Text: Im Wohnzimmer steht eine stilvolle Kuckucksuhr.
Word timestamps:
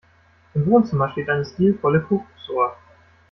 Im 0.55 0.65
Wohnzimmer 0.65 1.11
steht 1.11 1.29
eine 1.29 1.45
stilvolle 1.45 2.01
Kuckucksuhr. 2.01 2.75